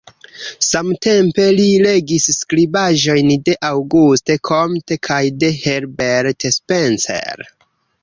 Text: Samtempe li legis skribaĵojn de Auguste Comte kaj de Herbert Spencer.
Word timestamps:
Samtempe 0.67 1.45
li 1.59 1.65
legis 1.87 2.25
skribaĵojn 2.37 3.31
de 3.51 3.57
Auguste 3.71 4.41
Comte 4.53 5.01
kaj 5.11 5.23
de 5.45 5.55
Herbert 5.63 6.53
Spencer. 6.61 7.51